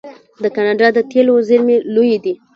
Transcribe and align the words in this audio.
د 0.43 0.45
کاناډا 0.55 0.87
د 0.93 0.99
تیلو 1.11 1.33
زیرمې 1.47 1.77
لویې 1.93 2.17
دي. 2.23 2.33